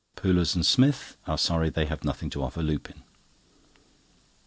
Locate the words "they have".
1.69-2.03